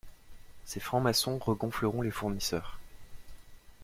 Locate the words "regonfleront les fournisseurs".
1.37-2.79